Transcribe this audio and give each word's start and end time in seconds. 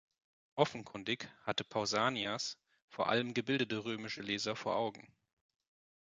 Offenkundig 0.55 1.29
hatte 1.43 1.63
Pausanias 1.63 2.57
vor 2.89 3.09
allem 3.09 3.35
gebildete 3.35 3.85
römische 3.85 4.23
Leser 4.23 4.55
vor 4.55 4.75
Augen. 4.75 5.13